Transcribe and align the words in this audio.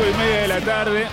5 0.00 0.14
y 0.14 0.18
media 0.18 0.40
de 0.40 0.48
la 0.48 0.60
tarde. 0.60 1.06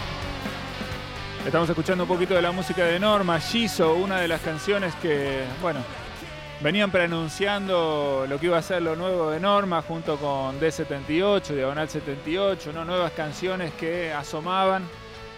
Estamos 1.45 1.67
escuchando 1.67 2.05
un 2.05 2.07
poquito 2.07 2.35
de 2.35 2.41
la 2.41 2.53
música 2.53 2.85
de 2.85 2.97
Norma, 2.97 3.37
Giso, 3.37 3.95
una 3.95 4.21
de 4.21 4.29
las 4.29 4.39
canciones 4.39 4.95
que, 5.01 5.43
bueno, 5.61 5.81
venían 6.61 6.89
preanunciando 6.89 8.25
lo 8.29 8.39
que 8.39 8.45
iba 8.45 8.57
a 8.57 8.61
ser 8.61 8.81
lo 8.81 8.95
nuevo 8.95 9.29
de 9.31 9.41
Norma 9.41 9.81
junto 9.81 10.15
con 10.15 10.57
D78, 10.61 11.47
Diagonal 11.47 11.89
78, 11.89 12.71
¿no? 12.71 12.85
nuevas 12.85 13.11
canciones 13.11 13.73
que 13.73 14.13
asomaban 14.13 14.83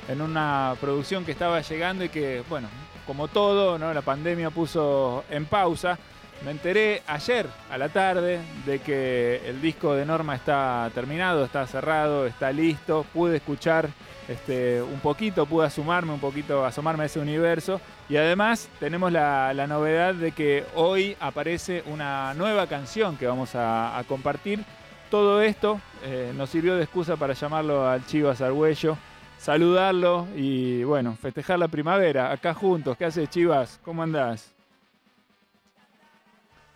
en 0.08 0.22
una 0.22 0.76
producción 0.80 1.26
que 1.26 1.32
estaba 1.32 1.62
llegando 1.62 2.04
y 2.04 2.10
que, 2.10 2.44
bueno, 2.50 2.68
como 3.08 3.30
todo, 3.30 3.80
¿no? 3.80 3.92
la 3.92 4.04
pandemia 4.04 4.52
puso 4.52 5.24
en 5.28 5.48
pausa. 5.48 5.98
Me 6.44 6.52
enteré 6.52 7.02
ayer 7.06 7.48
a 7.70 7.78
la 7.78 7.90
tarde 7.90 8.40
de 8.66 8.80
que 8.80 9.42
el 9.46 9.62
disco 9.62 9.94
de 9.94 10.06
Norma 10.06 10.36
está 10.36 10.90
terminado, 10.94 11.44
está 11.44 11.68
cerrado, 11.68 12.26
está 12.26 12.52
listo. 12.54 13.06
Pude 13.14 13.38
escuchar 13.38 13.90
este, 14.30 14.82
un 14.82 15.02
poquito, 15.02 15.46
pude 15.46 15.66
asomarme 15.66 16.14
un 16.14 16.20
poquito, 16.20 16.66
asomarme 16.66 17.04
a 17.04 17.06
ese 17.08 17.20
universo. 17.20 17.82
Y 18.08 18.16
además 18.16 18.70
tenemos 18.80 19.12
la, 19.12 19.54
novedad 19.68 20.14
de 20.14 20.32
que 20.32 20.66
hoy 20.76 21.18
aparece 21.20 21.84
una 21.88 22.34
nueva 22.36 22.68
canción 22.68 23.18
que 23.18 23.28
vamos 23.28 23.52
a, 23.56 24.02
compartir. 24.08 24.64
Todo 25.12 25.42
esto 25.42 25.82
eh, 26.06 26.32
nos 26.38 26.52
sirvió 26.52 26.78
de 26.78 26.84
excusa 26.84 27.18
para 27.18 27.34
llamarlo 27.34 27.90
al 27.90 28.06
Chivas 28.06 28.42
Argüello, 28.42 28.96
saludarlo 29.40 30.28
y 30.36 30.84
bueno, 30.84 31.18
festejar 31.20 31.60
la 31.60 31.68
primavera 31.68 32.32
acá 32.32 32.54
juntos. 32.54 32.96
¿Qué 32.96 33.06
haces 33.06 33.30
Chivas? 33.30 33.80
¿Cómo 33.84 34.04
andás? 34.04 34.59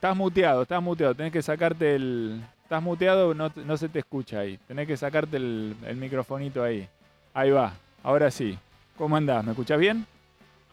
Estás 0.04 0.18
muteado, 0.18 0.64
estás 0.64 0.84
muteado. 0.84 1.16
Tenés 1.16 1.32
que 1.32 1.42
sacarte 1.42 1.96
el. 1.96 2.44
Estás 2.64 2.84
muteado, 2.84 3.34
no, 3.34 3.50
no 3.56 3.78
se 3.78 3.88
te 3.88 4.00
escucha 4.00 4.40
ahí. 4.40 4.60
Tenés 4.68 4.86
que 4.86 4.98
sacarte 4.98 5.38
el, 5.38 5.78
el 5.88 5.96
microfonito 5.96 6.62
ahí. 6.62 6.90
Ahí 7.34 7.52
va, 7.52 7.74
ahora 8.04 8.30
sí. 8.30 8.60
¿Cómo 8.98 9.16
andás? 9.16 9.46
¿Me 9.46 9.52
escuchás 9.52 9.80
bien? 9.80 10.06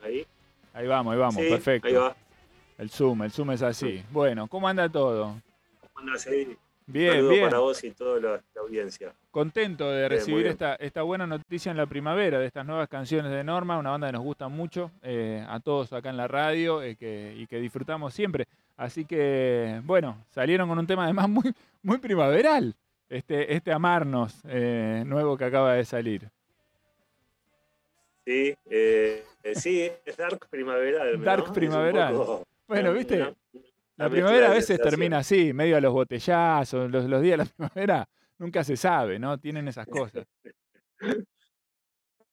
Ahí. 0.03 0.27
Ahí 0.75 0.89
vamos, 0.89 1.13
ahí 1.13 1.19
vamos, 1.21 1.37
perfecto. 1.37 1.87
Ahí 1.87 1.95
va. 1.95 2.17
El 2.77 2.91
Zoom, 2.91 3.23
el 3.23 3.31
Zoom 3.31 3.53
es 3.53 3.63
así. 3.63 4.03
Bueno, 4.11 4.49
¿cómo 4.49 4.67
anda 4.67 4.89
todo? 4.89 5.37
¿Cómo 5.81 6.09
andás 6.09 6.27
ahí? 6.27 6.57
Bien, 6.89 7.29
bien. 7.29 7.45
para 7.45 7.61
vos 7.61 7.85
y 7.85 7.93
toda 7.93 8.19
la, 8.19 8.43
audiencia. 8.61 9.15
Contento 9.31 9.93
de 9.93 10.09
recibir 10.09 10.49
esta, 10.49 10.75
esta 10.75 11.03
buena 11.03 11.25
noticia 11.25 11.71
en 11.71 11.77
la 11.77 11.87
primavera 11.87 12.41
de 12.41 12.47
estas 12.47 12.67
nuevas 12.67 12.89
canciones 12.89 13.31
de 13.31 13.45
Norma, 13.45 13.79
una 13.79 13.91
banda 13.91 14.09
que 14.09 14.15
nos 14.15 14.25
gusta 14.25 14.49
mucho 14.49 14.91
eh, 15.03 15.47
a 15.49 15.61
todos 15.61 15.93
acá 15.93 16.11
en 16.11 16.17
la 16.17 16.27
radio 16.27 16.83
eh, 16.83 16.97
que, 16.97 17.33
y 17.37 17.47
que 17.47 17.61
disfrutamos 17.61 18.13
siempre. 18.13 18.49
Así 18.81 19.05
que, 19.05 19.83
bueno, 19.85 20.25
salieron 20.31 20.67
con 20.67 20.79
un 20.79 20.87
tema 20.87 21.05
además 21.05 21.29
muy, 21.29 21.53
muy 21.83 21.99
primaveral, 21.99 22.75
este, 23.11 23.55
este 23.55 23.73
Amarnos 23.75 24.41
eh, 24.49 25.03
nuevo 25.07 25.37
que 25.37 25.45
acaba 25.45 25.75
de 25.75 25.85
salir. 25.85 26.31
Sí, 28.25 28.55
sí, 29.55 29.91
es 30.07 30.17
Dark 30.17 30.49
Primaveral. 30.49 31.23
Dark 31.23 31.53
Primaveral. 31.53 32.43
bueno, 32.67 32.95
viste, 32.95 33.35
la 33.97 34.09
primavera 34.09 34.47
a 34.47 34.55
veces 34.55 34.81
termina 34.81 35.19
así, 35.19 35.53
medio 35.53 35.77
a 35.77 35.81
los 35.83 35.93
botellazos, 35.93 36.91
los, 36.91 37.21
días 37.21 37.37
de 37.37 37.37
la 37.37 37.45
primavera 37.69 38.09
nunca 38.39 38.65
se 38.65 38.79
sabe, 38.79 39.19
¿no? 39.19 39.37
Tienen 39.37 39.69
esas 39.69 39.87
cosas. 39.89 40.27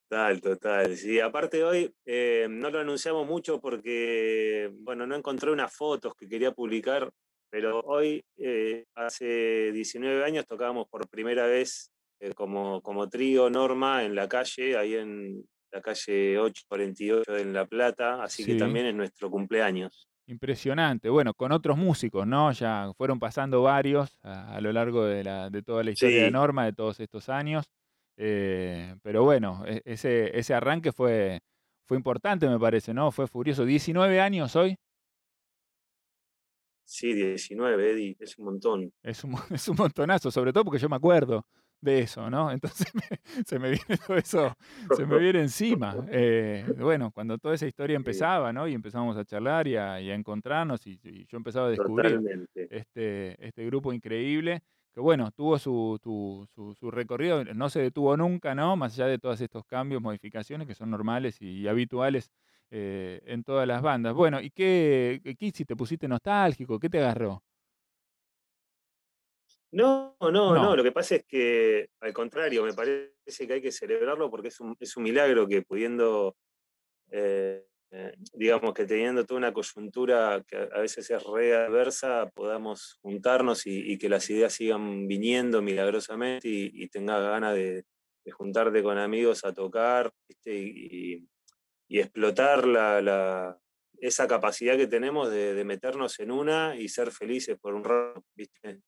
Total, 0.10 0.40
total. 0.40 0.96
Sí, 0.96 1.20
aparte 1.20 1.66
hoy 1.66 1.94
eh, 2.06 2.48
no 2.50 2.70
lo 2.70 2.80
anunciamos 2.80 3.28
mucho 3.28 3.60
porque, 3.60 4.72
bueno, 4.80 5.06
no 5.06 5.16
encontré 5.16 5.52
unas 5.52 5.76
fotos 5.76 6.14
que 6.16 6.30
quería 6.30 6.54
publicar, 6.54 7.12
pero 7.50 7.82
hoy, 7.82 8.24
eh, 8.38 8.86
hace 8.96 9.72
19 9.74 10.24
años, 10.24 10.46
tocábamos 10.46 10.88
por 10.88 11.10
primera 11.10 11.46
vez 11.46 11.92
eh, 12.22 12.34
como, 12.34 12.82
como 12.82 13.10
trío 13.10 13.50
Norma 13.50 14.06
en 14.06 14.16
la 14.16 14.30
calle, 14.30 14.78
ahí 14.78 14.96
en 14.96 15.44
la 15.72 15.82
calle 15.82 16.40
848 16.40 17.38
en 17.38 17.54
La 17.54 17.66
Plata, 17.66 18.24
así 18.24 18.46
que 18.46 18.56
también 18.56 18.86
es 18.86 18.96
nuestro 18.96 19.30
cumpleaños. 19.30 20.08
Impresionante. 20.26 21.10
Bueno, 21.10 21.34
con 21.34 21.52
otros 21.52 21.78
músicos, 21.78 22.26
¿no? 22.26 22.52
Ya 22.54 22.92
fueron 22.98 23.20
pasando 23.20 23.62
varios 23.62 24.20
a, 24.24 24.60
lo 24.62 24.72
largo 24.72 25.06
de, 25.06 25.26
la, 25.26 25.50
de, 25.50 25.64
toda 25.64 25.84
la 25.84 25.92
historia 25.92 26.24
de 26.24 26.32
Norma, 26.32 26.64
de 26.64 26.74
todos 26.74 27.00
estos 27.02 27.28
años. 27.28 27.70
Eh, 28.18 28.96
pero 29.04 29.24
bueno, 29.24 29.64
e, 29.66 29.82
ese, 29.86 30.38
ese 30.38 30.54
arranque 30.54 30.92
fue, 30.92 31.40
fue 31.86 31.98
importante, 31.98 32.48
me 32.50 32.60
parece, 32.60 32.94
¿no? 32.94 33.12
Fue 33.12 33.28
furioso. 33.28 33.66
¿19 33.66 34.20
años 34.20 34.56
hoy? 34.56 34.76
Sí, 36.84 37.14
19, 37.14 37.92
Eddie, 37.92 38.18
es 38.20 38.38
un 38.38 38.46
montón. 38.46 38.94
Es 39.04 39.24
un, 39.24 39.34
es 39.52 39.68
un 39.68 39.76
montonazo, 39.78 40.32
sobre 40.32 40.52
todo 40.52 40.66
porque 40.66 40.80
yo 40.80 40.90
me 40.90 40.96
acuerdo 40.96 41.46
de 41.80 42.00
eso, 42.00 42.30
¿no? 42.30 42.50
Entonces 42.52 42.88
se 43.46 43.60
me 43.60 43.70
viene 43.70 43.98
todo 44.06 44.18
eso, 44.18 44.58
se 44.96 45.06
me 45.06 45.20
viene 45.20 45.42
encima. 45.42 45.96
Eh, 46.10 46.66
bueno, 46.80 47.12
cuando 47.12 47.38
toda 47.38 47.56
esa 47.56 47.68
historia 47.68 47.96
empezaba, 47.96 48.52
¿no? 48.52 48.68
Y 48.68 48.74
empezamos 48.74 49.18
a 49.18 49.26
charlar 49.26 49.68
y 49.68 49.76
a, 49.76 50.00
encontrarnos 50.00 50.88
y, 50.88 50.98
yo 51.28 51.38
empezaba 51.38 51.68
a 51.68 51.70
descubrir 51.72 52.20
este, 52.56 53.46
este 53.46 53.66
grupo 53.66 53.94
increíble 53.94 54.64
que 54.98 55.02
bueno, 55.02 55.30
tuvo 55.30 55.60
su, 55.60 56.00
su, 56.02 56.90
recorrido, 56.90 57.44
no 57.44 57.70
se 57.70 57.82
detuvo 57.82 58.18
nunca, 58.18 58.56
¿no? 58.56 58.76
Más 58.76 58.96
allá 58.96 59.06
de 59.06 59.20
todos 59.20 59.40
estos 59.42 59.64
cambios, 59.64 60.02
modificaciones 60.02 60.68
que 60.68 60.74
son 60.74 60.90
normales 60.90 61.40
y, 61.40 61.68
habituales 61.68 62.32
eh, 62.72 63.22
en 63.28 63.44
todas 63.44 63.68
las 63.68 63.84
bandas. 63.84 64.16
Bueno, 64.16 64.42
¿y 64.42 64.50
qué, 64.50 65.22
qué, 65.38 65.52
si 65.52 65.66
te 65.66 65.76
pusiste 65.76 66.08
nostálgico? 66.08 66.80
¿Qué 66.80 66.90
te 66.90 66.98
agarró? 66.98 67.44
No, 69.70 70.18
no, 70.20 70.32
no, 70.32 70.76
Lo 70.76 70.84
que 70.84 70.92
pasa 70.92 71.18
es 71.18 71.26
que, 71.26 71.92
al 72.00 72.12
contrario, 72.12 72.64
me 72.64 72.74
parece 72.74 73.46
que 73.46 73.54
hay 73.54 73.62
que 73.62 73.72
celebrarlo 73.72 74.32
porque 74.32 74.48
es 74.48 74.60
un, 74.60 74.76
es 74.80 74.98
un 74.98 75.04
milagro 75.04 75.48
que 75.48 75.62
pudiendo, 75.62 76.36
eh, 77.12 77.68
eh, 77.92 78.14
digamos 78.34 78.74
que 78.74 78.86
teniendo 78.86 79.26
toda 79.26 79.38
una 79.38 79.54
coyuntura 79.54 80.44
que 80.48 80.58
a 80.58 80.80
veces 80.80 81.10
es 81.10 81.24
re 81.24 81.56
adversa, 81.56 82.30
podamos 82.34 83.00
juntarnos 83.02 83.66
y, 83.66 83.98
que 83.98 84.10
las 84.10 84.30
ideas 84.30 84.54
sigan 84.54 85.08
viniendo 85.08 85.62
milagrosamente 85.62 86.48
y, 86.50 86.88
tengas 86.90 87.22
ganas 87.22 87.56
de, 87.56 87.86
juntarte 88.32 88.84
con 88.84 88.98
amigos 88.98 89.46
a 89.46 89.54
tocar 89.54 90.12
y, 90.46 91.26
explotar 91.90 92.68
la, 92.68 93.58
esa 94.00 94.28
capacidad 94.28 94.76
que 94.76 94.88
tenemos 94.88 95.32
de, 95.32 95.54
de, 95.54 95.64
meternos 95.64 96.20
en 96.20 96.32
una 96.32 96.76
y 96.76 96.90
ser 96.90 97.12
felices 97.12 97.58
por 97.58 97.74
un 97.74 97.86
rato, 97.86 98.24
¿viste? 98.36 98.82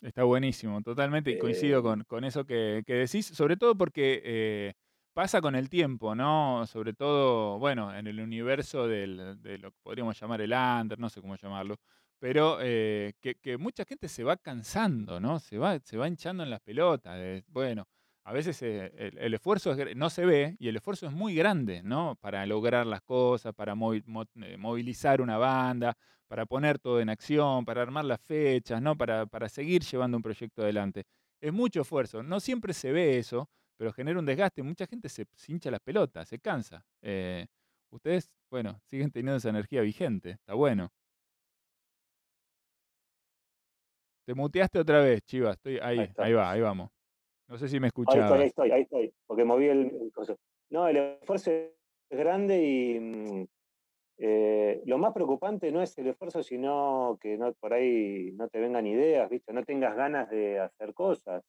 Está 0.00 0.24
buenísimo, 0.24 0.80
totalmente 0.82 1.38
coincido 1.38 1.80
eh. 1.80 2.04
con, 2.06 2.24
eso 2.24 2.46
que, 2.46 2.82
decís, 2.86 3.26
sobre 3.26 3.56
todo 3.56 3.76
porque 3.76 4.22
eh, 4.24 4.72
pasa 5.12 5.40
con 5.40 5.54
el 5.54 5.68
tiempo, 5.68 6.14
¿no? 6.14 6.66
Sobre 6.66 6.92
todo, 6.94 7.58
bueno, 7.58 7.94
en 7.94 8.06
el 8.06 8.20
universo 8.20 8.86
de 8.88 9.06
lo 9.06 9.70
que 9.70 9.78
podríamos 9.82 10.18
llamar 10.20 10.40
el 10.40 10.52
under, 10.52 10.98
no 10.98 11.08
sé 11.10 11.20
cómo 11.20 11.36
llamarlo, 11.36 11.76
pero 12.20 12.58
eh, 12.60 13.14
que, 13.20 13.56
mucha 13.58 13.84
gente 13.84 14.06
se 14.08 14.22
va 14.24 14.36
cansando, 14.36 15.20
¿no? 15.20 15.40
Se 15.40 15.58
va, 15.58 15.78
se 15.80 15.96
va 15.96 16.06
hinchando 16.06 16.42
en 16.42 16.50
las 16.50 16.60
pelotas. 16.60 17.42
bueno, 17.48 17.88
a 18.24 18.32
veces 18.32 18.62
el, 18.62 19.34
esfuerzo 19.34 19.74
no 19.96 20.10
se 20.10 20.26
ve 20.26 20.56
y 20.58 20.68
el 20.68 20.76
esfuerzo 20.76 21.06
es 21.06 21.12
muy 21.12 21.34
grande, 21.34 21.82
¿no? 21.82 22.16
Para 22.20 22.44
lograr 22.46 22.86
las 22.86 23.00
cosas, 23.02 23.54
para 23.54 23.74
movilizar 23.74 25.22
una 25.22 25.38
banda, 25.38 25.96
para 26.28 26.46
poner 26.46 26.78
todo 26.78 27.00
en 27.00 27.08
acción, 27.08 27.64
para 27.64 27.82
armar 27.82 28.04
las 28.04 28.20
fechas, 28.20 28.82
¿no? 28.82 28.96
Para, 28.96 29.26
para 29.26 29.48
seguir 29.48 29.82
llevando 29.82 30.18
un 30.18 30.22
proyecto 30.22 30.62
adelante. 30.62 31.04
Es 31.40 31.52
mucho 31.52 31.80
esfuerzo. 31.80 32.22
No 32.22 32.38
siempre 32.38 32.74
se 32.74 32.92
ve 32.92 33.18
eso, 33.18 33.48
pero 33.80 33.94
genera 33.94 34.18
un 34.18 34.26
desgaste. 34.26 34.62
Mucha 34.62 34.86
gente 34.86 35.08
se, 35.08 35.26
hincha 35.48 35.70
las 35.70 35.80
pelotas, 35.80 36.28
se 36.28 36.38
cansa. 36.38 36.84
Eh, 37.00 37.46
ustedes, 37.88 38.30
bueno, 38.50 38.78
siguen 38.84 39.10
teniendo 39.10 39.38
esa 39.38 39.48
energía 39.48 39.80
vigente. 39.80 40.32
Está 40.32 40.52
bueno. 40.52 40.92
Te 44.26 44.34
muteaste 44.34 44.80
otra 44.80 45.00
vez, 45.00 45.22
Chivas. 45.22 45.56
Estoy 45.56 45.78
ahí, 45.78 46.12
ahí, 46.18 46.32
va, 46.34 46.50
ahí 46.50 46.60
vamos. 46.60 46.90
No 47.48 47.56
sé 47.56 47.68
si 47.68 47.80
me 47.80 47.86
escuchaba. 47.86 48.36
Ahí 48.36 48.48
estoy, 48.48 48.70
ahí 48.70 48.82
estoy, 48.82 49.14
porque 49.26 49.44
moví 49.44 49.68
el, 49.68 50.12
No, 50.68 50.86
el 50.86 50.96
esfuerzo 50.98 51.50
es 51.50 51.70
grande 52.10 52.62
y 52.62 53.00
mm, 53.00 53.46
eh, 54.18 54.82
lo 54.84 54.98
más 54.98 55.14
preocupante 55.14 55.72
no 55.72 55.80
es 55.80 55.96
el 55.96 56.08
esfuerzo, 56.08 56.42
sino 56.42 57.18
que 57.18 57.38
no, 57.38 57.54
por 57.54 57.72
ahí 57.72 58.30
no 58.32 58.46
te 58.48 58.60
vengan 58.60 58.86
ideas, 58.86 59.30
¿viste? 59.30 59.54
no 59.54 59.64
tengas 59.64 59.96
ganas 59.96 60.28
de 60.28 60.60
hacer 60.60 60.92
cosas. 60.92 61.42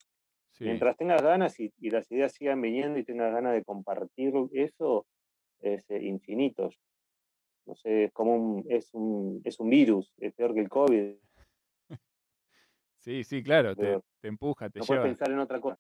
Mientras 0.60 0.98
tengas 0.98 1.22
ganas 1.22 1.60
y, 1.60 1.72
las 1.90 2.12
ideas 2.12 2.34
sigan 2.34 2.62
viniendo 2.62 3.00
y 3.00 3.04
tengas 3.04 3.34
ganas 3.34 3.54
de 3.54 3.64
compartir 3.64 4.34
eso, 4.54 5.08
es 5.60 5.90
eh, 5.90 6.04
infinito. 6.04 6.70
No 7.66 7.76
sé, 7.76 8.06
es 8.06 8.12
como 8.12 8.36
un, 8.36 8.66
es 8.70 8.94
un, 8.94 9.42
es 9.44 9.60
un 9.60 9.70
virus, 9.70 10.14
es 10.18 10.34
peor 10.34 10.54
que 10.54 10.62
el 10.62 10.70
COVID. 10.70 11.16
Sí, 13.00 13.24
sí, 13.24 13.42
claro, 13.42 13.76
te, 13.76 14.00
empuja, 14.22 14.70
te 14.70 14.78
no 14.78 14.86
lleva. 14.86 15.02
pensar 15.02 15.32
en 15.32 15.40
otra 15.40 15.60
cosa. 15.60 15.80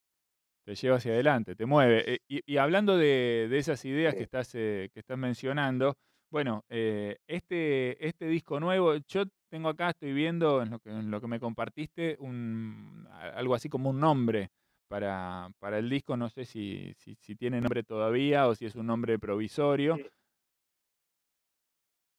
Te 0.63 0.73
lleva 0.73 0.95
hacia 0.95 1.11
adelante, 1.11 1.55
te 1.55 1.67
mueve. 1.67 2.15
Eh, 2.15 2.19
y, 2.27 2.57
hablando 2.57 2.97
de, 2.97 3.47
esas 3.55 3.85
ideas 3.85 4.15
que, 4.15 4.23
estás, 4.23 4.51
que 4.53 4.89
estás 4.95 5.19
mencionando, 5.19 5.95
bueno, 6.31 6.63
eh, 6.67 7.17
este, 7.27 8.07
este 8.07 8.25
disco 8.25 8.59
nuevo, 8.59 8.95
yo 9.07 9.25
tengo 9.49 9.69
acá, 9.69 9.89
estoy 9.91 10.13
viendo 10.13 10.63
en 10.63 10.71
lo 10.71 10.79
que, 10.79 10.89
en 10.89 11.11
lo 11.11 11.21
que 11.21 11.27
me 11.27 11.39
compartiste, 11.39 12.17
un, 12.19 13.07
algo 13.11 13.53
así 13.53 13.69
como 13.69 13.91
un 13.91 13.99
nombre 13.99 14.49
para, 14.91 15.49
para 15.59 15.79
el 15.79 15.89
disco. 15.89 16.17
No 16.17 16.29
sé 16.29 16.43
si, 16.43 16.93
si, 16.97 17.35
tiene 17.37 17.61
nombre 17.61 17.81
todavía 17.81 18.47
o 18.47 18.55
si 18.55 18.65
es 18.65 18.75
un 18.75 18.87
nombre 18.87 19.17
provisorio. 19.17 19.97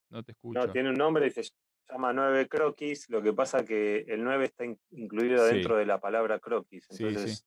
No 0.09 0.23
te 0.23 0.31
escucho. 0.31 0.59
No, 0.59 0.71
tiene 0.71 0.89
un 0.89 0.95
nombre 0.95 1.27
y 1.27 1.29
se 1.29 1.43
llama 1.87 2.13
Nueve 2.13 2.47
Croquis. 2.47 3.07
Lo 3.11 3.21
que 3.21 3.31
pasa 3.31 3.63
que 3.63 4.05
el 4.07 4.23
9 4.23 4.45
está 4.45 4.65
incluido 4.89 5.45
dentro 5.45 5.77
de 5.77 5.85
la 5.85 5.99
palabra 5.99 6.39
croquis. 6.39 6.87
Entonces 6.89 7.45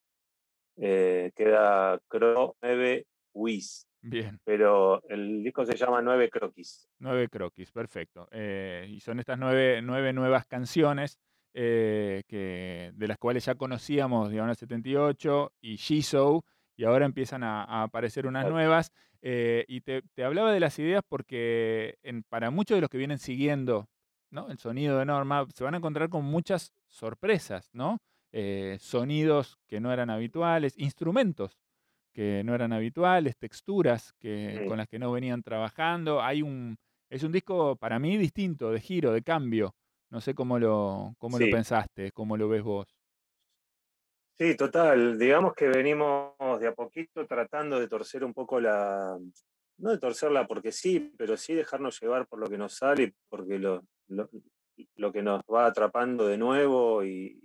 eh, 0.77 1.33
queda 1.35 1.99
Cro 2.07 2.57
9 2.63 3.07
Wis. 3.35 3.89
Bien. 4.03 4.39
Pero 4.45 5.03
el 5.09 5.43
disco 5.43 5.65
se 5.65 5.77
llama 5.77 6.03
Nueve 6.03 6.31
Croquis. 6.31 6.89
Nueve 7.01 7.29
Croquis, 7.29 7.73
perfecto. 7.73 8.29
Eh, 8.31 8.87
y 8.89 9.01
son 9.01 9.19
estas 9.19 9.41
nueve, 9.41 9.83
nueve 9.83 10.13
nuevas 10.13 10.47
canciones 10.47 11.19
eh, 11.59 12.23
que, 12.29 12.93
de 12.95 13.09
las 13.09 13.17
cuales 13.17 13.47
ya 13.47 13.55
conocíamos 13.55 14.31
Diagonal 14.31 14.57
78 14.57 15.53
y 15.63 15.77
Shiso, 15.77 16.45
y 16.77 16.85
ahora 16.85 17.07
empiezan 17.07 17.43
a, 17.43 17.83
aparecer 17.83 18.27
unas 18.27 18.47
nuevas. 18.51 18.93
Eh, 19.23 19.65
y 19.67 19.81
te, 19.81 20.03
hablaba 20.23 20.53
de 20.53 20.61
las 20.61 20.79
ideas 20.79 21.03
porque 21.09 21.99
para 22.29 22.51
muchos 22.51 22.77
de 22.77 22.83
los 22.83 22.91
que 22.91 22.99
vienen 22.99 23.19
siguiendo 23.19 23.89
¿no? 24.31 24.51
el 24.51 24.59
sonido 24.59 24.99
de 24.99 25.07
Norma, 25.07 25.47
se 25.55 25.65
van 25.65 25.73
a 25.73 25.79
encontrar 25.79 26.11
con 26.11 26.27
muchas 26.27 26.75
sorpresas, 26.89 27.71
¿no? 27.73 27.99
sonidos 28.79 29.59
que 29.67 29.81
no 29.81 29.91
eran 29.91 30.11
habituales, 30.11 30.75
instrumentos 30.77 31.59
que 32.13 32.43
no 32.45 32.55
eran 32.55 32.75
habituales, 32.75 33.39
texturas 33.39 34.13
que, 34.19 34.67
con 34.69 34.77
las 34.77 34.89
que 34.89 34.99
no 34.99 35.11
venían 35.11 35.43
trabajando. 35.43 36.23
Hay 36.23 36.43
un, 36.43 36.77
es 37.09 37.23
un 37.23 37.33
disco 37.33 37.77
para 37.77 37.99
mí 37.99 38.19
distinto, 38.19 38.71
de 38.71 38.81
giro, 38.81 39.13
de 39.13 39.23
cambio. 39.23 39.75
No 40.17 40.23
sé 40.23 40.35
cómo 40.35 40.59
lo, 40.59 41.15
cómo 41.19 41.39
lo 41.39 41.45
pensaste, 41.51 42.11
cómo 42.11 42.39
lo 42.39 42.49
ves 42.49 42.63
vos. 42.63 42.87
Sí, 44.39 44.57
total. 44.57 45.19
Digamos 45.19 45.53
que 45.53 45.69
venimos 45.69 46.33
de 46.59 46.69
a 46.69 46.75
poquito 46.75 47.27
tratando 47.27 47.79
de 47.79 47.87
torcer 47.87 48.25
un 48.25 48.33
poco 48.33 48.59
la, 48.59 49.19
no 49.77 49.91
de 49.91 49.99
torcerla 49.99 50.47
porque 50.47 50.73
sí, 50.73 51.13
pero 51.19 51.37
sí 51.37 51.53
dejarnos 51.53 52.01
llevar 52.01 52.27
por 52.29 52.39
lo 52.39 52.49
que 52.49 52.57
nos 52.57 52.73
sale, 52.79 53.13
porque 53.29 53.59
lo, 53.59 53.85
lo, 54.09 55.13
que 55.13 55.23
nos 55.23 55.43
va 55.43 55.67
atrapando 55.67 56.27
de 56.27 56.39
nuevo 56.39 57.05
y, 57.05 57.39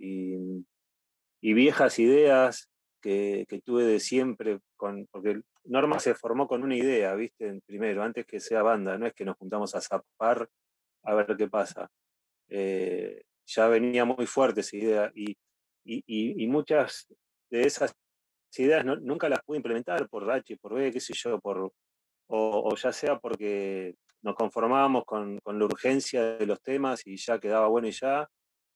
y 1.42 1.52
viejas 1.52 1.98
ideas 1.98 2.70
que, 3.02 3.46
tuve 3.62 3.84
de 3.84 4.00
siempre, 4.00 4.60
con, 4.76 5.06
porque 5.10 5.42
Norma 5.64 5.98
se 5.98 6.14
formó 6.14 6.48
con 6.48 6.62
una 6.62 6.74
idea, 6.74 7.14
¿viste? 7.16 7.60
Primero, 7.66 8.02
antes 8.02 8.24
que 8.24 8.40
sea 8.40 8.62
banda, 8.62 8.96
no 8.96 9.06
es 9.06 9.12
que 9.12 9.26
nos 9.26 9.36
juntamos 9.36 9.74
a 9.74 9.82
zapar 9.82 10.48
a 11.02 11.14
ver 11.14 11.36
qué 11.36 11.48
pasa. 11.48 11.90
Eh, 12.48 13.22
ya 13.46 13.68
venía 13.68 14.04
muy 14.04 14.26
fuerte 14.26 14.60
esa 14.60 14.76
idea 14.76 15.12
y, 15.14 15.36
y, 15.84 16.46
muchas 16.46 17.06
de 17.50 17.62
esas 17.62 17.94
ideas 18.56 18.84
nunca 18.84 19.28
las 19.28 19.42
pude 19.42 19.58
implementar 19.58 20.08
por 20.08 20.30
H, 20.30 20.56
por 20.58 20.74
B, 20.74 20.92
qué 20.92 21.00
sé 21.00 21.12
yo, 21.14 21.40
por, 21.40 21.72
o, 22.28 22.76
ya 22.76 22.92
sea 22.92 23.18
porque 23.18 23.94
nos 24.22 24.34
conformábamos 24.36 25.04
con, 25.04 25.38
con, 25.38 25.58
la 25.58 25.64
urgencia 25.64 26.36
de 26.36 26.46
los 26.46 26.62
temas 26.62 27.06
y 27.06 27.16
ya 27.16 27.38
quedaba 27.38 27.66
bueno 27.66 27.88
y 27.88 27.92
ya, 27.92 28.28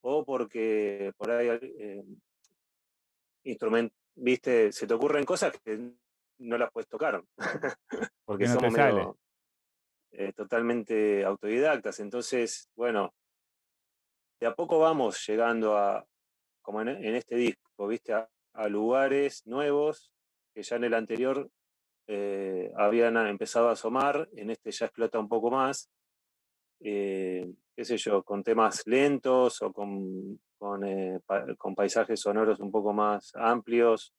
o 0.02 0.24
porque 0.24 1.12
por 1.16 1.30
ahí 1.30 1.48
eh, 1.62 2.02
instrumento, 3.44 3.94
viste, 4.14 4.72
se 4.72 4.86
te 4.86 4.94
ocurren 4.94 5.24
cosas 5.24 5.52
que 5.64 5.92
no 6.38 6.58
las 6.58 6.70
puedes 6.70 6.88
tocar. 6.88 7.22
Porque 8.24 8.48
somos 8.48 8.72
medio, 8.72 9.18
eh, 10.12 10.32
totalmente 10.32 11.24
autodidactas. 11.24 12.00
Entonces, 12.00 12.68
bueno, 12.74 13.14
de 14.40 14.46
a 14.46 14.54
poco 14.54 14.78
vamos 14.78 15.24
llegando 15.26 15.76
a, 15.76 16.06
como 16.62 16.80
en, 16.80 17.14
este 17.14 17.36
disco, 17.36 17.86
viste, 17.86 18.12
a, 18.12 18.28
lugares 18.68 19.46
nuevos 19.46 20.10
que 20.54 20.62
ya 20.62 20.76
en 20.76 20.84
el 20.84 20.94
anterior 20.94 21.50
eh, 22.06 22.72
habían 22.76 23.16
empezado 23.26 23.68
a 23.68 23.72
asomar, 23.72 24.28
en 24.34 24.50
este 24.50 24.70
ya 24.70 24.86
explota 24.86 25.18
un 25.18 25.28
poco 25.28 25.50
más. 25.50 25.90
Eh, 26.80 27.52
qué 27.74 27.84
sé 27.84 27.96
yo, 27.98 28.22
con 28.22 28.42
temas 28.42 28.86
lentos 28.86 29.60
o 29.62 29.72
con 29.72 30.38
con, 30.58 30.84
eh, 30.84 31.20
con 31.58 31.74
paisajes 31.74 32.18
sonoros 32.18 32.60
un 32.60 32.70
poco 32.70 32.94
más 32.94 33.34
amplios, 33.34 34.14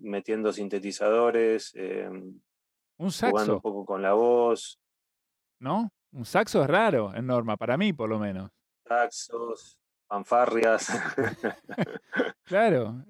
metiendo 0.00 0.50
sintetizadores, 0.50 1.74
un 2.96 3.10
saxo. 3.10 3.30
jugando 3.30 3.54
un 3.56 3.60
poco 3.60 3.84
con 3.84 4.00
la 4.00 4.14
voz. 4.14 4.80
¿No? 5.60 5.92
Un 6.12 6.24
saxo 6.24 6.62
es 6.62 6.68
raro, 6.68 7.14
en 7.14 7.26
norma, 7.26 7.56
para 7.56 7.76
mí 7.76 7.92
por 7.92 8.08
lo 8.08 8.18
menos. 8.18 8.50
Saxos, 8.86 9.78
fanfarrias. 10.06 10.88
claro, 12.44 13.04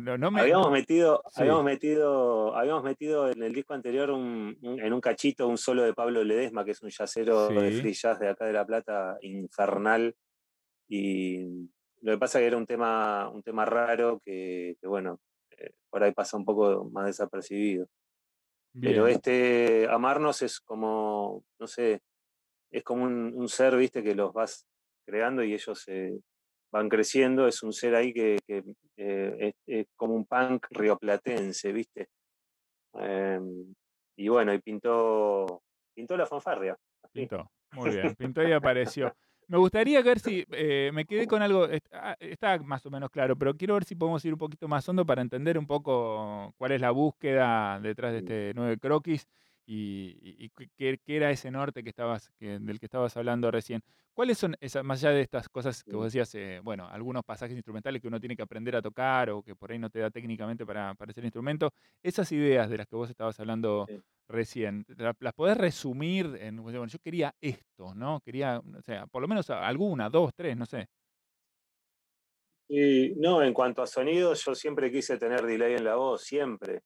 no, 0.00 0.30
me, 0.30 0.40
habíamos 0.40 0.70
metido, 0.70 1.22
habíamos 1.34 1.64
metido, 1.64 2.56
habíamos 2.56 2.84
metido 2.84 3.30
en 3.30 3.42
el 3.42 3.52
disco 3.52 3.74
anterior 3.74 4.08
en 4.10 4.92
un 4.92 5.00
cachito 5.00 5.46
un 5.46 5.58
solo 5.58 5.82
de 5.82 5.92
Pablo 5.92 6.24
Ledesma, 6.24 6.64
que 6.64 6.70
es 6.70 6.82
un 6.82 6.88
yacero 6.88 7.48
de 7.48 7.72
free 7.72 7.92
jazz 7.92 8.18
de 8.18 8.30
acá 8.30 8.46
de 8.46 8.54
La 8.54 8.64
Plata, 8.64 9.18
infernal, 9.20 10.16
y 10.88 11.68
lo 12.00 12.12
que 12.12 12.18
pasa 12.18 12.38
es 12.38 12.42
que 12.42 12.46
era 12.46 12.56
un 12.56 12.66
tema, 12.66 13.28
un 13.28 13.42
tema 13.42 13.64
raro 13.64 14.20
que, 14.24 14.76
bueno, 14.82 15.20
eh, 15.50 15.72
por 15.90 16.02
ahí 16.02 16.12
pasa 16.12 16.36
un 16.36 16.44
poco 16.44 16.88
más 16.90 17.06
desapercibido. 17.06 17.86
Pero 18.80 19.08
este 19.08 19.88
amarnos 19.90 20.40
es 20.42 20.60
como, 20.60 21.44
no 21.58 21.66
sé, 21.66 22.00
es 22.70 22.82
como 22.82 23.04
un, 23.04 23.48
ser, 23.48 23.76
viste, 23.76 24.02
que 24.02 24.14
los 24.14 24.32
vas 24.32 24.66
creando 25.06 25.42
y 25.42 25.54
ellos 25.54 25.86
van 26.70 26.88
creciendo. 26.88 27.46
Es 27.46 27.62
un 27.62 27.72
ser 27.72 27.94
ahí 27.94 28.12
que, 28.12 28.38
eh, 28.96 29.52
es, 29.66 29.86
como 29.96 30.14
un 30.14 30.26
punk 30.26 30.66
rioplatense, 30.70 31.72
viste. 31.72 32.08
Em, 32.94 33.74
y 34.16 34.28
bueno, 34.28 34.52
y 34.52 34.58
pintó, 34.60 35.62
pintó 35.94 36.16
la 36.16 36.26
fanfarria. 36.26 36.76
Pintó, 37.12 37.50
muy 37.72 37.90
bien, 37.90 38.14
pintó 38.18 38.42
y 38.42 38.52
apareció. 38.52 39.14
Me 39.46 39.56
gustaría 39.56 40.02
ver 40.02 40.20
si 40.20 40.44
eh, 40.50 40.90
me 40.92 41.06
quedé 41.06 41.26
con 41.26 41.40
algo, 41.40 41.66
ah, 41.92 42.14
está, 42.20 42.58
más 42.58 42.84
o 42.84 42.90
menos 42.90 43.08
claro, 43.10 43.34
pero 43.34 43.56
quiero 43.56 43.74
ver 43.74 43.84
si 43.84 43.94
podemos 43.94 44.22
ir 44.26 44.34
un 44.34 44.38
poquito 44.38 44.68
más 44.68 44.86
hondo 44.86 45.06
para 45.06 45.22
entender 45.22 45.58
un 45.58 45.66
poco 45.66 46.52
cuál 46.58 46.72
es 46.72 46.82
la 46.82 46.90
búsqueda 46.90 47.80
detrás 47.80 48.12
de 48.12 48.18
este 48.18 48.52
nueve 48.54 48.76
croquis 48.78 49.26
y, 49.70 50.50
qué, 50.76 50.98
era 51.06 51.30
ese 51.30 51.50
norte 51.50 51.82
que 51.82 51.90
estabas, 51.90 52.32
del 52.40 52.80
que 52.80 52.86
estabas 52.86 53.16
hablando 53.16 53.50
recién. 53.50 53.82
¿Cuáles 54.14 54.38
son, 54.38 54.56
esas, 54.60 54.82
más 54.82 55.04
allá 55.04 55.14
de 55.14 55.20
estas 55.20 55.48
cosas 55.48 55.84
que 55.84 55.94
vos 55.94 56.06
decías, 56.06 56.34
eh, 56.34 56.60
bueno, 56.64 56.88
algunos 56.88 57.22
pasajes 57.22 57.54
instrumentales 57.54 58.00
que 58.00 58.08
uno 58.08 58.18
tiene 58.18 58.34
que 58.34 58.42
aprender 58.42 58.74
a 58.76 58.82
tocar 58.82 59.30
o 59.30 59.42
que 59.42 59.54
por 59.54 59.70
ahí 59.70 59.78
no 59.78 59.90
te 59.90 60.00
da 60.00 60.10
técnicamente 60.10 60.64
para, 60.64 60.94
para 60.94 61.10
hacer 61.10 61.22
instrumento, 61.22 61.72
esas 62.02 62.32
ideas 62.32 62.70
de 62.70 62.78
las 62.78 62.86
que 62.86 62.96
vos 62.96 63.10
estabas 63.10 63.38
hablando 63.38 63.86
recién, 64.26 64.86
¿las 65.20 65.34
podés 65.34 65.56
resumir 65.56 66.36
en, 66.40 66.62
bueno, 66.62 66.86
yo 66.86 66.98
quería 66.98 67.34
esto, 67.40 67.94
¿no? 67.94 68.20
Quería, 68.24 68.58
o 68.58 68.82
sea, 68.82 69.06
por 69.06 69.22
lo 69.22 69.28
menos 69.28 69.48
alguna, 69.50 70.08
dos, 70.08 70.32
tres, 70.34 70.56
no 70.56 70.66
sé. 70.66 70.88
Y 72.70 73.14
no, 73.16 73.42
en 73.42 73.54
cuanto 73.54 73.82
a 73.82 73.86
sonidos, 73.86 74.44
yo 74.44 74.54
siempre 74.54 74.90
quise 74.90 75.16
tener 75.16 75.42
delay 75.42 75.74
en 75.74 75.84
la 75.84 75.96
voz, 75.96 76.22
siempre. 76.22 76.82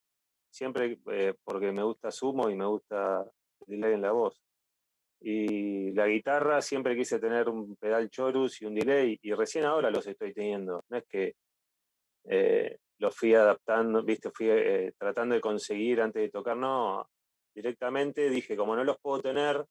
Siempre 0.53 0.99
eh, 1.11 1.35
porque 1.43 1.73
me 1.73 1.83
gusta 1.83 2.11
Sumo 2.11 2.51
y 2.51 2.55
me 2.55 2.67
gusta 2.67 3.25
delay 3.67 3.95
en 3.95 4.03
la 4.03 4.13
voz. 4.13 4.43
Y 5.21 5.93
la 5.93 6.07
guitarra 6.07 6.61
siempre 6.61 6.95
quise 6.95 7.19
tener 7.19 7.49
un 7.49 7.75
pedal 7.77 8.11
chorus 8.11 8.61
y 8.61 8.67
un 8.67 8.75
delay, 8.75 9.19
y 9.23 9.33
recién 9.33 9.65
ahora 9.65 9.91
los 9.91 10.07
estoy 10.07 10.35
teniendo. 10.35 10.85
No 10.91 10.99
es 10.99 11.05
que 11.09 11.37
eh, 12.25 12.77
los 12.99 13.17
fui 13.17 13.35
adaptando, 13.35 14.03
viste, 14.03 14.31
fui 14.31 14.51
eh, 14.51 14.93
tratando 14.99 15.35
de 15.35 15.41
conseguir 15.41 16.03
antes 16.03 16.21
de 16.21 16.29
tocar, 16.29 16.57
no, 16.57 17.09
directamente 17.55 18.29
dije, 18.29 18.55
como 18.55 18.77
no 18.77 18.85
los 18.85 18.99
puedo 19.01 19.23
tener, 19.23 19.65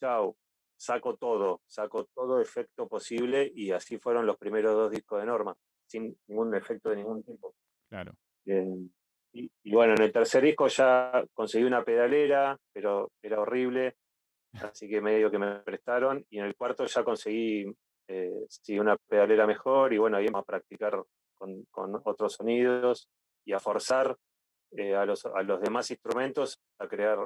chao, 0.00 0.36
saco 0.76 1.14
todo, 1.16 1.60
saco 1.66 2.06
todo 2.12 2.40
efecto 2.40 2.88
posible 2.88 3.50
y 3.54 3.70
así 3.70 3.96
fueron 3.98 4.26
los 4.26 4.36
primeros 4.38 4.74
dos 4.74 4.90
discos 4.90 5.20
de 5.20 5.26
Norma, 5.26 5.54
sin 5.86 6.18
ningún 6.26 6.54
efecto 6.56 6.90
de 6.90 6.96
ningún 6.96 7.22
tipo. 7.22 7.54
Claro. 7.88 8.12
Y, 9.32 9.50
bueno, 9.70 9.94
en 9.94 10.02
el 10.02 10.12
tercer 10.12 10.42
disco 10.42 10.66
ya 10.66 11.24
conseguí 11.32 11.64
una 11.64 11.84
pedalera, 11.84 12.56
pero 12.72 13.12
era 13.22 13.40
horrible, 13.40 13.96
así 14.60 14.88
que 14.88 15.00
medio 15.00 15.30
que 15.30 15.38
me 15.38 15.60
prestaron, 15.60 16.24
y 16.30 16.38
en 16.38 16.46
el 16.46 16.56
cuarto 16.56 16.84
ya 16.86 17.04
conseguí 17.04 17.66
eh, 18.08 18.46
una 18.80 18.96
pedalera 18.96 19.46
mejor 19.46 19.92
y 19.92 19.98
bueno, 19.98 20.16
ahí 20.16 20.26
vamos 20.26 20.42
a 20.42 20.46
practicar 20.46 21.00
con, 21.38 21.66
otros 22.04 22.34
sonidos 22.34 23.08
y 23.44 23.52
a 23.52 23.60
forzar 23.60 24.16
eh, 24.72 24.94
a, 24.94 25.04
los, 25.06 25.24
a 25.26 25.42
los 25.42 25.60
demás 25.60 25.90
instrumentos 25.90 26.60
a 26.78 26.88
crear 26.88 27.18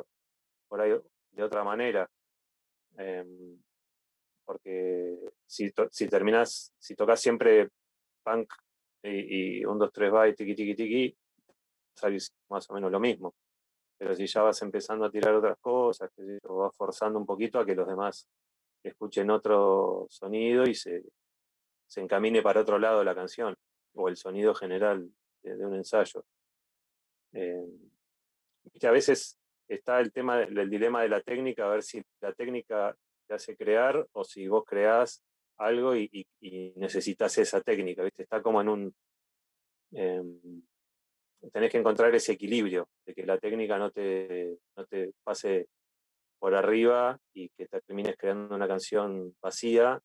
por 0.68 0.80
ahí 0.80 0.92
de 1.32 1.42
otra 1.42 1.64
manera. 1.64 2.08
Em, 2.96 3.58
porque 4.44 5.16
si, 5.46 5.72
si 5.90 6.08
terminas, 6.08 6.72
si 6.78 6.94
tocas 6.94 7.20
siempre 7.20 7.70
punk 8.22 8.52
y, 9.02 9.64
un, 9.64 9.78
dos, 9.78 9.90
tres 9.92 10.12
va 10.12 10.28
y 10.28 10.34
tiki, 10.34 10.54
tiki, 10.54 11.16
sabes 11.94 12.32
más 12.48 12.68
o 12.70 12.74
menos 12.74 12.90
lo 12.90 13.00
mismo. 13.00 13.34
Pero 13.98 14.14
si 14.14 14.26
ya 14.26 14.42
vas 14.42 14.60
empezando 14.62 15.04
a 15.04 15.10
tirar 15.10 15.34
otras 15.34 15.58
cosas, 15.60 16.10
que 16.14 16.38
vas 16.42 16.74
forzando 16.76 17.18
un 17.18 17.26
poquito 17.26 17.58
a 17.58 17.66
que 17.66 17.74
los 17.74 17.86
demás 17.86 18.28
escuchen 18.82 19.30
otro 19.30 20.06
sonido 20.10 20.64
y 20.64 20.74
se, 20.74 21.04
se 21.86 22.00
encamine 22.00 22.42
para 22.42 22.60
otro 22.60 22.78
lado 22.78 23.02
la 23.04 23.14
canción. 23.14 23.54
o 23.96 24.08
el 24.08 24.16
sonido 24.16 24.54
general 24.54 25.08
de, 25.42 25.66
un 25.66 25.76
ensayo. 25.76 26.24
Eh, 27.32 27.64
a 28.82 28.90
veces 28.90 29.38
está 29.68 30.00
el 30.00 30.12
tema 30.12 30.38
del 30.38 30.68
dilema 30.68 31.02
de 31.02 31.08
la 31.08 31.20
técnica, 31.20 31.66
a 31.66 31.68
ver 31.68 31.82
si 31.82 32.02
la 32.20 32.32
técnica 32.32 32.96
te 33.26 33.34
hace 33.34 33.56
crear 33.56 34.06
o 34.12 34.24
si 34.24 34.48
vos 34.48 34.64
creás 34.64 35.22
algo 35.58 35.94
y, 35.94 36.26
necesitas 36.76 37.38
esa 37.38 37.60
técnica, 37.60 38.02
¿viste? 38.02 38.24
Está 38.24 38.42
como 38.42 38.60
en 38.60 38.68
un... 38.68 38.94
Em, 39.92 40.62
tenés 41.52 41.70
que 41.70 41.78
encontrar 41.78 42.14
ese 42.14 42.32
equilibrio, 42.32 42.88
de 43.06 43.14
que 43.14 43.26
la 43.26 43.38
técnica 43.38 43.78
no 43.78 43.90
te, 43.90 44.58
no 44.76 44.86
te 44.86 45.12
pase 45.22 45.68
por 46.38 46.54
arriba 46.54 47.18
y 47.32 47.48
que 47.50 47.66
te 47.66 47.80
termines 47.80 48.16
creando 48.16 48.54
una 48.54 48.68
canción 48.68 49.34
vacía, 49.40 50.00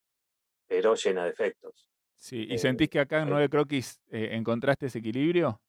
pero 0.68 0.96
llena 0.96 1.26
de 1.26 1.32
efectos. 1.32 1.90
Sí, 2.16 2.48
¿y 2.50 2.58
sentís 2.58 2.90
que 2.90 3.00
acá 3.00 3.22
en 3.22 3.30
Nueve 3.30 3.50
Croquis 3.50 4.00
eh, 4.10 4.30
encontraste 4.34 4.88
ese 4.88 5.00
equilibrio? 5.00 5.62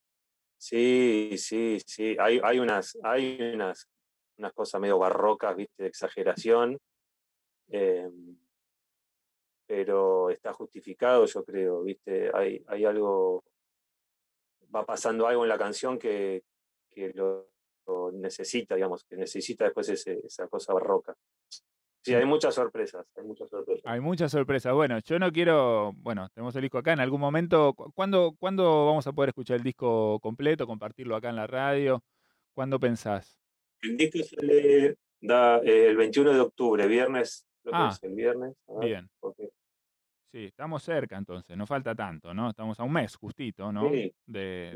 Sí, 0.58 1.32
sí, 1.38 1.78
sí. 1.86 2.16
Hay, 2.18 2.40
hay, 2.42 2.58
unas, 2.58 2.98
hay 3.02 3.52
unas, 3.54 3.88
unas 4.36 4.52
cosas 4.52 4.80
medio 4.80 4.98
barrocas, 4.98 5.56
viste, 5.56 5.84
de 5.84 5.88
exageración. 5.88 6.78
Em, 7.68 8.36
pero 9.66 10.28
está 10.30 10.52
justificado, 10.52 11.24
yo 11.26 11.44
creo, 11.44 11.82
viste. 11.82 12.30
Hay, 12.34 12.62
hay 12.66 12.84
algo. 12.84 13.44
Va 14.74 14.84
pasando 14.84 15.26
algo 15.26 15.42
en 15.44 15.48
la 15.48 15.58
canción 15.58 15.98
que, 15.98 16.44
que 16.90 17.12
lo, 17.14 17.48
necesita, 18.12 18.74
digamos, 18.74 19.04
que 19.04 19.16
necesita 19.16 19.64
después 19.64 19.88
esa 19.88 20.48
cosa 20.48 20.72
barroca. 20.72 21.14
Sí, 22.02 22.14
hay 22.14 22.24
muchas 22.24 22.54
sorpresas, 22.54 23.06
hay 23.14 23.24
muchas 23.24 23.50
sorpresas. 23.50 23.82
Hay 23.84 24.00
muchas 24.00 24.32
sorpresas. 24.32 24.72
Bueno, 24.72 24.98
yo 25.00 25.18
no 25.18 25.30
quiero, 25.30 25.92
bueno, 25.96 26.28
tenemos 26.32 26.56
el 26.56 26.62
disco 26.62 26.78
acá 26.78 26.94
en 26.94 27.00
algún 27.00 27.20
momento. 27.20 27.74
¿Cuándo, 27.74 28.34
¿Cuándo 28.38 28.86
vamos 28.86 29.06
a 29.06 29.12
poder 29.12 29.30
escuchar 29.30 29.58
el 29.58 29.62
disco 29.62 30.18
completo, 30.20 30.66
compartirlo 30.66 31.14
acá 31.14 31.28
en 31.28 31.36
la 31.36 31.46
radio? 31.46 32.02
¿Cuándo 32.54 32.80
pensás? 32.80 33.38
El 33.82 33.98
disco 33.98 34.18
sale 34.24 34.96
da, 35.20 35.58
eh, 35.58 35.88
el 35.88 35.96
21 35.96 36.32
de 36.32 36.40
octubre, 36.40 36.86
viernes. 36.86 37.46
ah, 37.70 37.94
el 38.00 38.14
viernes. 38.14 38.56
bien. 38.80 39.10
Sí, 40.30 40.44
estamos 40.44 40.84
cerca 40.84 41.16
entonces, 41.16 41.56
no 41.56 41.66
falta 41.66 41.92
tanto, 41.92 42.32
¿no? 42.32 42.50
Estamos 42.50 42.78
a 42.78 42.84
un 42.84 42.92
mes 42.92 43.16
justito, 43.16 43.72
¿no? 43.72 43.90
Sí. 43.90 44.12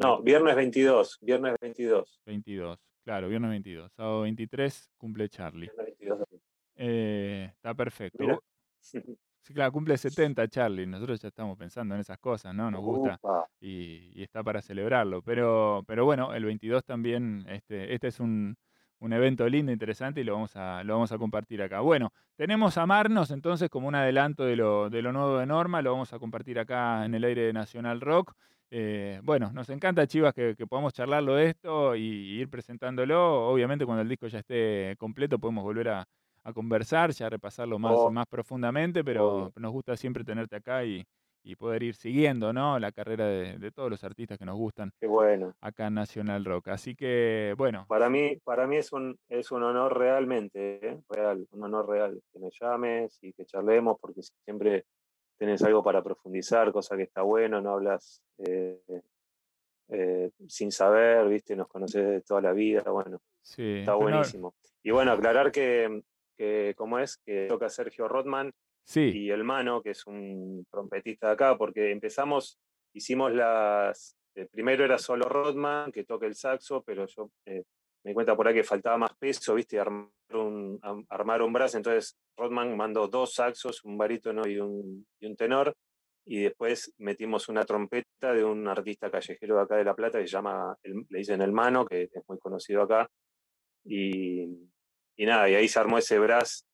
no, 0.03 0.21
viernes 0.21 0.57
22, 0.57 1.19
viernes 1.21 1.55
22. 1.61 2.21
22, 2.27 2.79
claro, 3.05 3.29
viernes 3.29 3.51
22. 3.51 3.93
Sábado 3.93 4.23
23 4.23 4.91
cumple 4.97 5.29
Charlie. 5.29 5.67
Viernes 5.67 5.97
22. 6.01 6.29
Eh, 6.77 7.51
está 7.55 7.75
perfecto. 7.75 8.43
Sí, 9.47 9.53
claro, 9.53 9.73
cumple 9.73 9.99
70 9.99 10.49
Charlie. 10.49 10.87
Nosotros 10.87 11.21
ya 11.21 11.29
estamos 11.29 11.59
pensando 11.59 11.95
en 11.95 12.01
esas 12.01 12.19
cosas, 12.19 12.55
¿no? 12.55 12.71
Nos 12.71 12.81
gusta 12.81 13.21
y, 13.61 14.23
está 14.23 14.43
para 14.43 14.63
celebrarlo. 14.63 15.21
Pero, 15.21 15.85
pero 15.87 16.07
bueno, 16.07 16.33
el 16.33 16.47
22 16.47 16.83
también, 16.83 17.45
este, 17.51 17.93
este 17.93 18.09
es 18.09 18.21
un, 18.21 18.57
evento 19.13 19.49
lindo, 19.49 19.73
interesante 19.73 20.21
y 20.21 20.25
lo 20.25 20.35
vamos, 20.35 20.57
a, 20.57 20.83
lo 20.85 20.95
vamos 20.95 21.13
a 21.13 21.19
compartir 21.19 21.63
acá. 21.63 21.81
Bueno, 21.81 22.13
tenemos 22.37 22.79
a 22.79 22.87
Marnos 22.87 23.31
entonces 23.31 23.69
como 23.69 23.89
un 23.89 23.95
adelanto 23.95 24.45
de 24.45 24.57
lo, 24.57 24.91
de 24.91 25.03
lo 25.03 25.13
nuevo 25.13 25.39
de 25.39 25.47
Norma, 25.47 25.83
lo 25.83 25.93
vamos 25.93 26.13
a 26.13 26.19
compartir 26.19 26.59
acá 26.59 27.05
en 27.05 27.15
el 27.15 27.25
aire 27.25 27.43
de 27.43 27.53
Nacional 27.53 28.01
Rock. 28.01 28.35
Eh, 28.71 29.21
bueno, 29.23 29.53
nos 29.53 29.69
encanta, 29.69 30.07
Chivas, 30.07 30.35
que, 30.35 30.57
podamos 30.69 30.93
charlarlo 30.93 31.35
de 31.35 31.51
esto 31.51 31.95
y, 31.95 32.03
ir 32.03 32.49
presentándolo. 32.49 33.49
Obviamente, 33.49 33.85
cuando 33.85 34.03
el 34.03 34.09
disco 34.09 34.27
ya 34.27 34.41
esté 34.41 34.97
completo, 34.99 35.39
podemos 35.39 35.63
volver 35.63 35.91
a, 35.91 36.09
a 36.43 36.53
conversar, 36.53 37.13
ya 37.13 37.29
repasarlo 37.29 37.79
más, 37.79 37.93
oh. 37.95 38.11
más 38.11 38.27
profundamente, 38.27 39.05
pero 39.05 39.53
nos 39.57 39.73
gusta 39.73 39.97
siempre 39.97 40.25
tenerte 40.25 40.57
acá 40.57 40.85
y, 40.85 41.05
poder 41.57 41.83
ir 41.83 41.95
siguiendo 41.95 42.53
¿no? 42.53 42.79
la 42.79 42.91
carrera 42.91 43.27
de, 43.27 43.71
todos 43.71 43.91
los 43.91 44.03
artistas 44.03 44.39
que 44.39 44.45
nos 44.45 44.57
gustan 44.57 44.91
Qué 44.99 45.07
bueno. 45.07 45.55
acá 45.61 45.89
en 45.89 45.95
Nacional 45.95 46.45
Rock. 46.45 46.69
Así 46.69 46.95
que, 46.95 47.55
bueno. 47.57 47.85
Para 47.89 48.09
mí, 48.09 48.39
para 48.45 48.67
mí 48.67 48.77
es, 48.77 48.93
un, 48.93 49.19
es 49.29 49.53
un 49.53 49.63
honor 49.63 49.99
realmente, 49.99 50.87
¿eh? 50.87 51.01
real, 51.09 51.47
un 51.51 51.63
honor 51.65 51.89
real 51.89 52.21
que 52.33 52.39
me 52.39 52.51
llames 52.59 53.19
y 53.23 53.33
que 53.35 53.45
charlemos, 53.45 53.99
porque 54.01 54.23
siempre 54.45 54.87
tenés 55.37 55.63
algo 55.63 55.83
para 55.83 56.03
profundizar, 56.03 56.73
cosa 56.73 56.97
que 56.97 57.03
está 57.03 57.23
bueno, 57.23 57.61
no 57.61 57.73
hablas 57.73 58.23
eh, 58.39 58.81
eh, 59.89 60.31
sin 60.49 60.73
saber, 60.73 61.29
viste, 61.29 61.55
nos 61.55 61.69
conoces 61.69 62.07
de 62.07 62.21
toda 62.23 62.41
la 62.41 62.53
vida, 62.53 62.83
bueno, 62.91 63.21
sí, 63.43 63.81
está 63.81 63.95
buenísimo. 63.95 64.55
Y 64.83 64.91
bueno, 64.91 65.13
aclarar 65.13 65.53
que 65.53 66.03
que 66.37 66.75
como 66.77 66.99
es, 66.99 67.17
que 67.19 67.47
toca 67.49 67.69
Sergio 67.69 68.09
Rodman 68.87 69.17
y 69.17 69.31
el 69.31 69.45
Mano, 69.45 69.83
que 69.83 69.91
es 69.91 70.07
un 70.07 70.67
trompetista 70.71 71.29
de 71.29 71.33
acá, 71.35 71.57
porque 71.57 71.91
empezamos, 71.91 72.59
hicimos 72.93 73.33
las, 73.33 74.17
eh, 74.35 74.47
primero 74.51 74.85
era 74.85 74.99
solo 74.99 75.29
Rodman, 75.29 75.93
que 75.93 76.05
toca 76.05 76.27
el 76.27 76.35
saxo, 76.35 76.83
pero 76.83 77.07
yo 77.07 77.31
eh, 77.47 77.63
me 78.05 78.11
di 78.11 78.15
cuenta 78.15 78.37
por 78.37 78.47
ahí 78.47 78.55
que 78.55 78.65
faltaba 78.65 78.99
más 78.99 79.15
peso, 79.17 79.55
viste, 79.55 79.79
armar 79.79 80.11
un, 80.33 80.79
armar 81.09 81.43
un 81.43 81.53
brazo, 81.53 81.77
entonces 81.77 82.17
Rodman 82.37 82.77
mandó 82.77 83.09
dos 83.09 83.35
saxos, 83.35 83.85
un 83.85 83.97
barítono 83.97 84.47
y 84.47 84.59
un, 84.59 85.07
y 85.21 85.27
un 85.27 85.37
tenor, 85.37 85.75
y 86.27 86.43
después 86.43 86.93
metimos 86.99 87.49
una 87.49 87.65
trompeta 87.65 88.33
de 88.33 88.45
un 88.45 88.67
artista 88.67 89.11
callejero 89.11 89.57
de 89.57 89.63
acá 89.63 89.77
de 89.77 89.85
La 89.85 89.95
Plata 89.95 90.19
que 90.19 90.27
se 90.27 90.33
llama, 90.33 90.77
le 90.83 91.19
dicen 91.19 91.41
El 91.43 91.53
Mano, 91.53 91.85
que 91.85 92.05
es 92.05 92.29
muy 92.29 92.39
conocido 92.39 92.83
acá, 92.83 93.09
y, 93.85 94.43
y 95.17 95.27
nada, 95.27 95.49
y 95.49 95.55
ahí 95.55 95.69
se 95.69 95.79
armó 95.79 95.99
ese 95.99 96.19
brass 96.19 96.67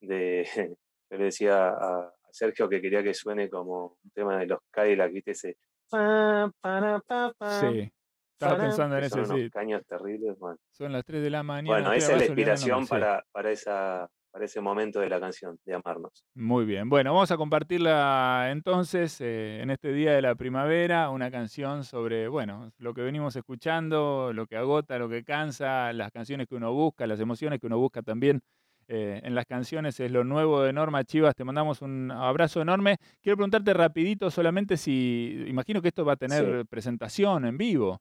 de, 0.00 0.46
yo 1.10 1.18
le 1.18 1.24
decía 1.24 1.68
a, 1.68 2.12
Sergio 2.30 2.68
que 2.68 2.82
quería 2.82 3.02
que 3.02 3.14
suene 3.14 3.48
como 3.48 3.96
un 4.04 4.10
tema 4.10 4.38
de 4.38 4.46
los 4.46 4.58
Cadillac, 4.70 5.10
¿viste? 5.10 5.30
Ese... 5.30 5.56
Sí, 5.90 7.90
estaba 8.38 8.58
pensando 8.58 8.98
en 8.98 9.04
ese, 9.04 9.24
sí. 9.24 9.50
caños 9.50 9.82
terribles, 9.86 10.36
Son 10.72 10.92
las 10.92 11.04
3 11.04 11.22
de 11.22 11.30
la 11.30 11.42
mañana. 11.42 11.78
Bueno, 11.78 11.92
esa 11.94 12.12
es 12.12 12.18
la 12.18 12.26
inspiración 12.26 12.86
para, 12.86 13.24
para 13.32 13.50
esa 13.50 14.10
para 14.36 14.44
ese 14.44 14.60
momento 14.60 15.00
de 15.00 15.08
la 15.08 15.18
canción, 15.18 15.58
de 15.64 15.74
amarnos. 15.74 16.26
Muy 16.34 16.66
bien, 16.66 16.90
bueno, 16.90 17.14
vamos 17.14 17.30
a 17.30 17.38
compartirla 17.38 18.48
entonces 18.50 19.18
eh, 19.22 19.62
en 19.62 19.70
este 19.70 19.94
día 19.94 20.12
de 20.12 20.20
la 20.20 20.34
primavera, 20.34 21.08
una 21.08 21.30
canción 21.30 21.84
sobre, 21.84 22.28
bueno, 22.28 22.70
lo 22.76 22.92
que 22.92 23.00
venimos 23.00 23.34
escuchando, 23.34 24.34
lo 24.34 24.46
que 24.46 24.58
agota, 24.58 24.98
lo 24.98 25.08
que 25.08 25.24
cansa, 25.24 25.90
las 25.94 26.12
canciones 26.12 26.48
que 26.48 26.54
uno 26.54 26.74
busca, 26.74 27.06
las 27.06 27.18
emociones 27.18 27.60
que 27.60 27.66
uno 27.66 27.78
busca 27.78 28.02
también. 28.02 28.42
Eh, 28.88 29.20
en 29.24 29.34
las 29.34 29.46
canciones 29.46 29.98
es 29.98 30.10
lo 30.12 30.22
nuevo 30.22 30.62
de 30.62 30.72
Norma 30.72 31.02
Chivas, 31.02 31.34
te 31.34 31.44
mandamos 31.44 31.82
un 31.82 32.10
abrazo 32.12 32.60
enorme. 32.60 32.98
Quiero 33.20 33.36
preguntarte 33.36 33.74
rapidito 33.74 34.30
solamente 34.30 34.76
si, 34.76 35.44
imagino 35.48 35.82
que 35.82 35.88
esto 35.88 36.04
va 36.04 36.12
a 36.12 36.16
tener 36.16 36.66
presentación 36.66 37.46
en 37.46 37.58
vivo. 37.58 38.00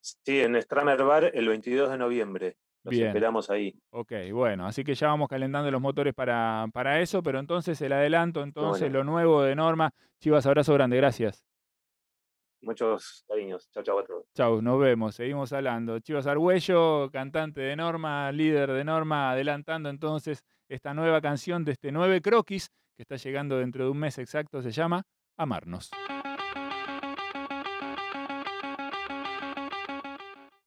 Sí, 0.00 0.40
en 0.40 0.60
Stramer 0.60 1.02
Bar 1.02 1.30
el 1.32 1.48
22 1.48 1.90
de 1.90 1.98
noviembre. 1.98 2.56
Los 2.84 2.94
esperamos 2.94 3.50
ahí. 3.50 3.74
Ok, 3.90 4.12
bueno, 4.32 4.66
así 4.66 4.84
que 4.84 4.94
ya 4.94 5.08
vamos 5.08 5.28
calentando 5.28 5.70
los 5.70 5.80
motores 5.80 6.14
para, 6.14 6.66
para 6.72 7.00
eso, 7.00 7.22
pero 7.22 7.38
entonces 7.38 7.80
el 7.82 7.92
adelanto, 7.92 8.42
entonces 8.42 8.90
lo 8.92 9.04
nuevo 9.04 9.42
de 9.42 9.54
Norma. 9.54 9.92
Chivas, 10.20 10.46
abrazo 10.46 10.74
grande, 10.74 10.96
gracias. 10.96 11.44
Muchos 12.60 13.24
cariños. 13.28 13.70
Chao, 13.70 13.82
chao 13.82 13.98
a 14.00 14.04
todos. 14.04 14.26
Chao, 14.34 14.60
nos 14.60 14.80
vemos, 14.80 15.14
seguimos 15.14 15.52
hablando. 15.52 15.98
Chivas 16.00 16.26
Argüello, 16.26 17.10
cantante 17.10 17.60
de 17.60 17.76
Norma, 17.76 18.30
líder 18.32 18.72
de 18.72 18.84
Norma, 18.84 19.30
adelantando 19.30 19.88
entonces 19.88 20.42
esta 20.68 20.92
nueva 20.94 21.20
canción 21.20 21.64
de 21.64 21.72
este 21.72 21.92
nueve 21.92 22.20
croquis 22.20 22.68
que 22.96 23.02
está 23.02 23.16
llegando 23.16 23.58
dentro 23.58 23.84
de 23.84 23.90
un 23.90 23.98
mes 23.98 24.18
exacto, 24.18 24.60
se 24.60 24.72
llama 24.72 25.02
Amarnos. 25.36 25.90